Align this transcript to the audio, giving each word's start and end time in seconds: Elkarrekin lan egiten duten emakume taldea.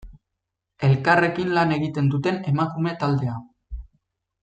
Elkarrekin 0.87 1.53
lan 1.59 1.75
egiten 1.77 2.11
duten 2.17 2.41
emakume 2.53 2.95
taldea. 3.05 3.39